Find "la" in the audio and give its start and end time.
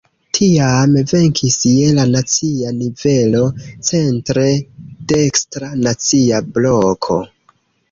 1.97-2.05